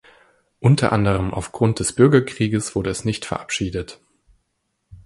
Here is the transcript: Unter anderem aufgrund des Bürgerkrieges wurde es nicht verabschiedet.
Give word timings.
Unter 0.59 0.93
anderem 0.93 1.31
aufgrund 1.31 1.77
des 1.77 1.93
Bürgerkrieges 1.93 2.73
wurde 2.75 2.89
es 2.89 3.05
nicht 3.05 3.23
verabschiedet. 3.23 4.01